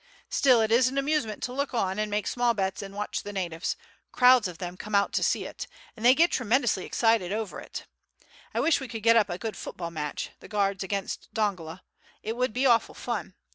Still 0.31 0.61
it 0.61 0.71
is 0.71 0.87
an 0.87 0.97
amusement 0.97 1.43
to 1.43 1.53
look 1.53 1.75
on 1.75 1.99
and 1.99 2.09
make 2.09 2.25
small 2.25 2.55
bets 2.55 2.81
and 2.81 2.95
watch 2.95 3.21
the 3.21 3.31
natives; 3.31 3.75
crowds 4.11 4.47
of 4.47 4.57
them 4.57 4.75
come 4.75 4.95
out 4.95 5.13
to 5.13 5.21
see 5.21 5.45
it, 5.45 5.67
and 5.95 6.03
they 6.03 6.15
get 6.15 6.31
tremendously 6.31 6.85
excited 6.85 7.31
over 7.31 7.59
it. 7.59 7.85
I 8.51 8.61
wish 8.61 8.81
we 8.81 8.87
could 8.87 9.03
get 9.03 9.15
up 9.15 9.29
a 9.29 9.37
good 9.37 9.55
football 9.55 9.91
match, 9.91 10.31
the 10.39 10.47
Guards 10.47 10.83
against 10.83 11.31
Dongola; 11.35 11.83
it 12.23 12.35
would 12.35 12.51
be 12.51 12.65
awful 12.65 12.95
fun. 12.95 13.35